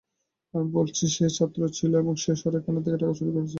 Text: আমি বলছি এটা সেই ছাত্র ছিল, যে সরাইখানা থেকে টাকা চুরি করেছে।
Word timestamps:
আমি 0.53 0.67
বলছি 0.73 1.01
এটা 1.03 1.15
সেই 1.15 1.31
ছাত্র 1.37 1.59
ছিল, 1.77 1.91
যে 2.19 2.33
সরাইখানা 2.35 2.79
থেকে 2.83 2.97
টাকা 2.97 3.13
চুরি 3.17 3.31
করেছে। 3.33 3.49